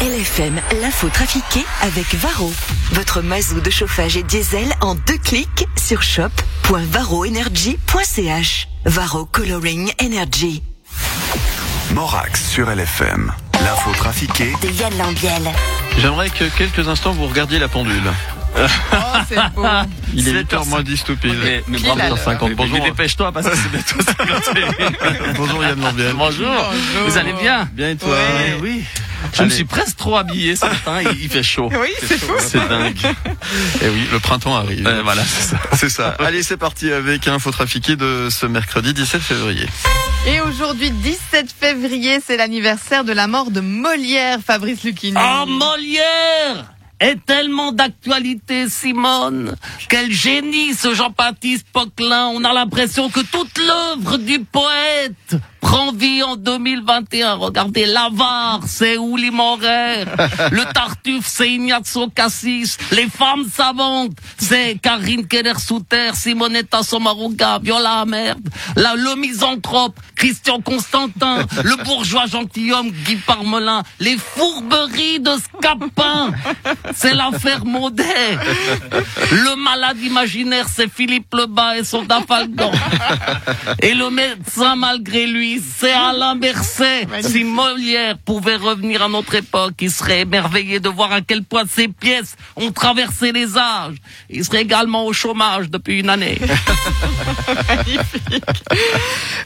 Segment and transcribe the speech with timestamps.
[0.00, 2.52] LFM, l'info trafiquée avec Varro.
[2.92, 8.68] Votre mazou de chauffage et diesel en deux clics sur shop.varroenergy.ch.
[8.84, 10.62] Varro Coloring Energy.
[11.92, 13.32] Morax sur LFM.
[13.62, 15.50] L'info trafiquée De Yann Lambiel.
[15.98, 18.02] J'aimerais que quelques instants vous regardiez la pendule.
[18.56, 18.60] Oh,
[19.28, 19.64] c'est beau.
[20.14, 21.36] Il est 7 8h moins 10 tout pile.
[21.42, 22.50] Mais- mais bravo, 50.
[22.50, 22.78] mais- Bonjour.
[22.78, 25.32] mais dépêche-toi parce que c'est bientôt 51.
[25.36, 26.12] Bonjour Yann Lambiel.
[26.14, 26.46] Bonjour.
[26.46, 27.08] Bonjour.
[27.08, 27.68] Vous allez bien?
[27.72, 28.16] Bien et toi?
[28.36, 28.84] Oui, oui.
[29.32, 29.50] Je Allez.
[29.50, 31.70] me suis presque trop habillé ce matin, il, il fait chaud.
[31.72, 32.32] Oui, c'est fou.
[32.38, 32.96] C'est dingue.
[33.82, 34.86] Et oui, le printemps arrive.
[34.86, 35.58] Euh, voilà, c'est ça.
[35.74, 36.16] C'est ça.
[36.18, 39.66] Allez, c'est parti avec Info trafiqué de ce mercredi 17 février.
[40.26, 45.18] Et aujourd'hui, 17 février, c'est l'anniversaire de la mort de Molière, Fabrice Lucchini.
[45.18, 46.73] Oh, Molière
[47.04, 49.56] est tellement d'actualité, Simone.
[49.90, 52.28] Quel génie, ce Jean-Baptiste Poquelin.
[52.28, 57.34] On a l'impression que toute l'œuvre du poète prend vie en 2021.
[57.34, 60.04] Regardez, l'avare, c'est Uli Maurer.
[60.50, 62.78] Le Tartuffe, c'est Ignazio Cassis.
[62.90, 68.48] Les femmes savantes, c'est Karine Keller-Souter, Simonetta Sommaruga, Viola Merde.
[68.76, 71.44] La, le misanthrope, Christian Constantin.
[71.64, 73.82] Le bourgeois gentilhomme, Guy Parmelin.
[74.00, 76.32] Les fourberies de Scapin,
[76.94, 78.38] c'est l'affaire Maudet.
[79.30, 82.72] Le malade imaginaire, c'est Philippe Lebas et son Dafalgan.
[83.82, 87.06] Et le médecin, malgré lui, c'est Alain Berset.
[87.20, 91.64] Si Molière pouvait revenir à notre époque, il serait émerveillé de voir à quel point
[91.68, 93.96] ses pièces ont traversé les âges.
[94.30, 96.38] Il serait également au chômage depuis une année.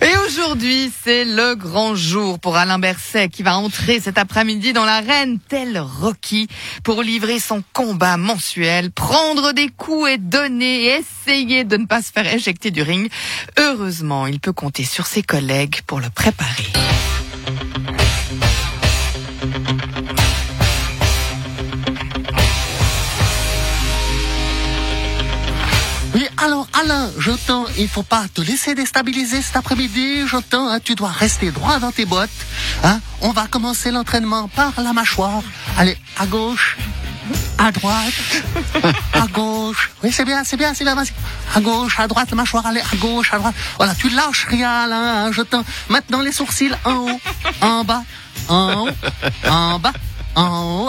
[0.00, 4.84] Et aujourd'hui, c'est le grand jour pour Alain Berset qui va entrer cet après-midi dans
[4.84, 6.48] l'arène tel Rocky
[6.84, 12.02] pour livrer son combat mensuel, prendre des coups et donner et essayer de ne pas
[12.02, 13.08] se faire éjecter du ring.
[13.58, 16.66] Heureusement, il peut compter sur ses collègues pour le préparer.
[26.80, 31.50] Alain, j'entends, il faut pas te laisser déstabiliser cet après-midi, j'entends, hein, tu dois rester
[31.50, 32.30] droit dans tes bottes.
[32.84, 33.00] Hein.
[33.20, 35.42] On va commencer l'entraînement par la mâchoire.
[35.76, 36.76] Allez, à gauche,
[37.58, 38.14] à droite,
[39.12, 39.90] à gauche.
[40.04, 41.10] Oui, c'est bien, c'est bien, c'est bien, vas-y.
[41.56, 43.56] À gauche, à droite, la mâchoire, allez, à gauche, à droite.
[43.76, 45.64] Voilà, tu lâches rien, Alain, hein.
[45.88, 47.20] Maintenant, les sourcils en haut,
[47.60, 48.04] en bas,
[48.48, 48.88] en haut,
[49.48, 49.92] en bas.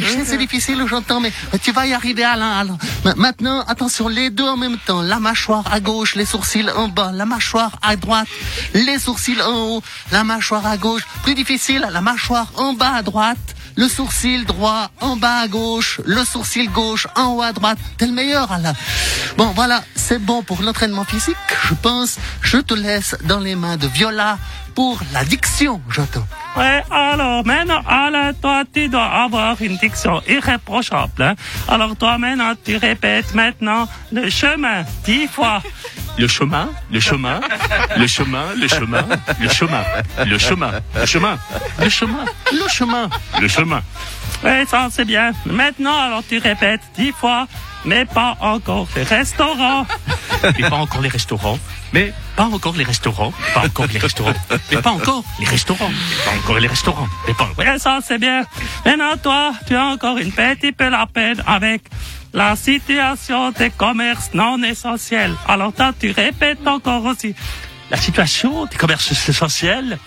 [0.00, 2.76] Sais, c'est difficile, j'entends, mais tu vas y arriver, Alain.
[3.04, 5.02] Ma- maintenant, attention, les deux en même temps.
[5.02, 7.10] La mâchoire à gauche, les sourcils en bas.
[7.12, 8.28] La mâchoire à droite,
[8.74, 9.82] les sourcils en haut.
[10.12, 13.38] La mâchoire à gauche, plus difficile, la mâchoire en bas à droite.
[13.76, 17.78] Le sourcil droit en bas à gauche, le sourcil gauche en haut à droite.
[17.96, 18.74] T'es le meilleur, Alain.
[19.38, 21.36] Bon, voilà, c'est bon pour l'entraînement physique,
[21.68, 22.16] je pense.
[22.42, 24.38] Je te laisse dans les mains de Viola
[24.74, 26.26] pour la diction, j'entends.
[26.56, 31.22] Ouais, alors maintenant, Alain, toi, tu dois avoir une diction irréprochable.
[31.22, 31.34] hein.
[31.68, 35.62] Alors toi, maintenant, tu répètes maintenant le chemin dix fois.
[36.18, 37.40] Le chemin, le chemin,
[37.96, 39.04] le chemin, le chemin,
[39.40, 39.84] le chemin,
[40.26, 41.38] le chemin, le chemin,
[41.78, 43.08] le chemin, le chemin,
[43.40, 43.82] le chemin.
[44.42, 45.32] Ouais, ça, c'est bien.
[45.46, 47.46] Maintenant, alors tu répètes dix fois,
[47.84, 49.86] mais pas encore les restaurants.
[50.58, 51.58] Mais pas encore les restaurants.
[51.92, 53.32] Mais pas encore les restaurants.
[53.52, 54.32] Pas encore les restaurants.
[54.70, 55.90] Mais pas encore les restaurants.
[56.24, 57.08] Pas encore les restaurants.
[57.26, 57.50] Mais pas.
[57.58, 58.44] Ouais, ça, c'est bien.
[58.86, 61.82] Maintenant, toi, tu as encore une petite peu la peine avec
[62.32, 65.34] la situation des commerces non essentiels.
[65.46, 67.34] Alors, toi, tu répètes encore aussi.
[67.90, 69.98] La situation des commerces essentiels.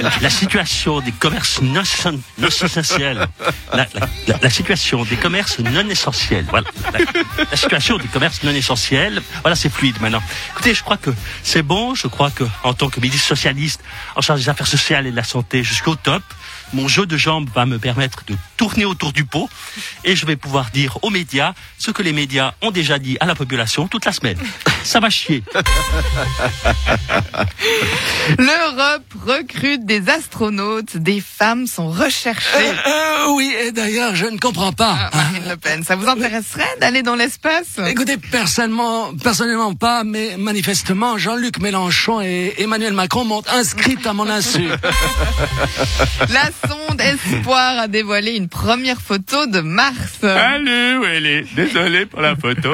[0.00, 1.82] La, la situation des commerces non,
[2.38, 3.26] non essentiels.
[3.72, 6.46] La, la- la- situation des commerces non essentiels.
[6.48, 6.68] Voilà.
[6.92, 7.00] La,
[7.50, 9.20] la situation des commerces non essentiels.
[9.42, 10.22] Voilà, c'est fluide maintenant.
[10.52, 11.10] Écoutez, je crois que
[11.42, 11.94] c'est bon.
[11.96, 13.80] Je crois que, en tant que ministre socialiste,
[14.14, 16.22] en charge des affaires sociales et de la santé jusqu'au top,
[16.74, 19.48] mon jeu de jambes va me permettre de tourner autour du pot
[20.04, 23.26] et je vais pouvoir dire aux médias ce que les médias ont déjà dit à
[23.26, 24.38] la population toute la semaine.
[24.84, 25.42] Ça va chier.
[28.38, 32.72] L'Europe recrute des astronautes, des femmes sont recherchées.
[32.86, 35.10] Euh, oui, et d'ailleurs, je ne comprends pas.
[35.12, 37.78] Ah, Marine Le Pen, ça vous intéresserait d'aller dans l'espace?
[37.86, 44.28] Écoutez, personnellement, personnellement pas, mais manifestement, Jean-Luc Mélenchon et Emmanuel Macron m'ont inscrite à mon
[44.28, 44.68] insu.
[46.30, 50.22] La sonde Espoir a dévoilé une première photo de Mars.
[50.22, 52.70] Allez, où elle est Désolé pour la photo.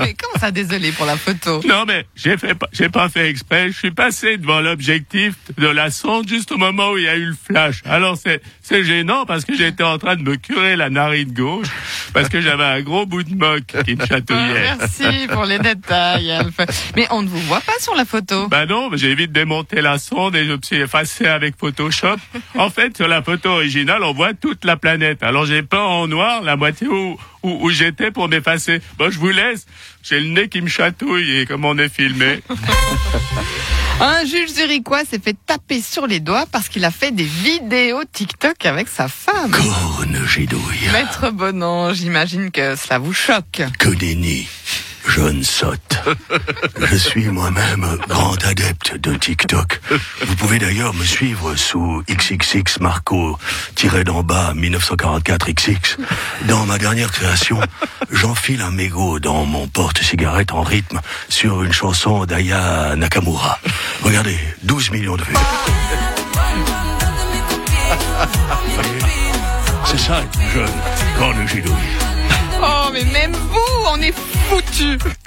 [0.00, 3.68] Mais comment ça, désolé pour la photo Non mais j'ai fait j'ai pas fait exprès.
[3.70, 7.16] Je suis passé devant l'objectif de la sonde juste au moment où il y a
[7.16, 7.82] eu le flash.
[7.84, 11.68] Alors c'est c'est gênant parce que j'étais en train de me curer la narine gauche.
[12.14, 14.68] Parce que j'avais un gros bout de moque qui me chatouillait.
[14.70, 16.54] Ah, Merci pour les détails, Alf.
[16.96, 18.48] Mais on ne vous voit pas sur la photo.
[18.48, 22.16] Bah non, j'ai vite démonté la sonde et je me suis effacé avec Photoshop.
[22.56, 25.22] En fait, sur la photo originale, on voit toute la planète.
[25.22, 28.80] Alors j'ai peint en noir la moitié où, où, où j'étais pour m'effacer.
[28.96, 29.66] Bon, je vous laisse.
[30.02, 32.40] J'ai le nez qui me chatouille et comme on est filmé.
[34.00, 38.02] Un juge zurichois s'est fait taper sur les doigts parce qu'il a fait des vidéos
[38.12, 39.52] TikTok avec sa femme.
[39.52, 40.18] Corne
[40.92, 43.62] Maître Bonan, j'imagine que cela vous choque.
[43.78, 44.48] que nenni,
[45.06, 45.98] jeune sotte.
[46.80, 49.80] Je suis moi-même grand adepte de TikTok.
[50.26, 53.38] Vous pouvez d'ailleurs me suivre sous XXX Marco,
[53.74, 55.96] tiré d'en bas 1944XX.
[56.46, 57.60] Dans ma dernière création,
[58.10, 63.58] j'enfile un mégot dans mon porte-cigarette en rythme sur une chanson d'Aya Nakamura.
[64.02, 65.34] Regardez, 12 millions de vues.
[69.86, 70.22] C'est ça,
[70.54, 70.68] jeune,
[71.18, 71.72] corne gidouille.
[72.62, 74.14] Oh, mais même vous, on est
[74.74, 75.23] @웃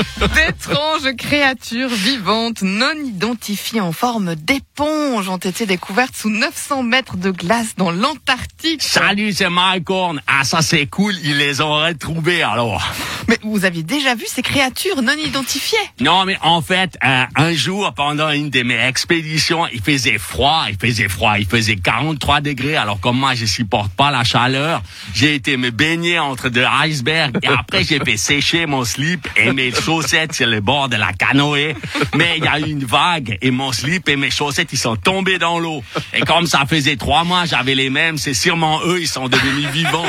[0.20, 7.30] D'étranges créatures vivantes non identifiées en forme d'éponge ont été découvertes sous 900 mètres de
[7.30, 8.82] glace dans l'Antarctique.
[8.82, 10.22] Salut, c'est Mike Horn.
[10.26, 12.82] Ah, ça c'est cool, ils les ont retrouvés alors.
[13.28, 15.78] Mais vous aviez déjà vu ces créatures non identifiées?
[16.00, 20.64] Non, mais en fait, euh, un jour, pendant une de mes expéditions, il faisait froid,
[20.68, 22.76] il faisait froid, il faisait 43 degrés.
[22.76, 24.82] Alors comme moi, je supporte pas la chaleur,
[25.14, 29.52] j'ai été me baigner entre deux icebergs et après j'ai fait sécher mon slip et
[29.52, 31.74] mes chaussettes sur le bord de la canoë.
[32.14, 34.94] Mais il y a eu une vague et mon slip et mes chaussettes, ils sont
[34.94, 35.82] tombés dans l'eau.
[36.14, 39.68] Et comme ça faisait trois mois, j'avais les mêmes, c'est sûrement eux, ils sont devenus
[39.70, 40.06] vivants.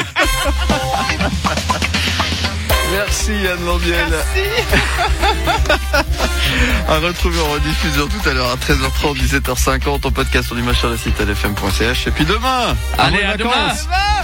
[2.91, 4.13] Merci Yann Lambiel.
[6.87, 10.89] à retrouver en rediffusion tout à l'heure à 13h30, 17h50 en podcast sur l'image sur
[10.89, 12.07] le site lfm.ch.
[12.07, 13.73] Et puis demain, Allez, bonnes à demain.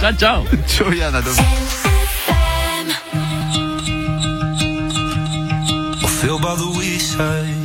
[0.00, 0.44] Ciao, ciao.
[0.68, 1.97] Ciao Yann, à demain.
[6.18, 7.57] I feel by the wayside